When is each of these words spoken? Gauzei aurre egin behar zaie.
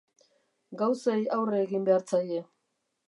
Gauzei 0.81 1.19
aurre 1.37 1.59
egin 1.67 1.85
behar 1.91 2.07
zaie. 2.15 2.41